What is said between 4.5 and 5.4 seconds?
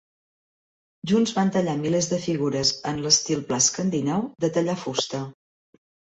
tallar fusta.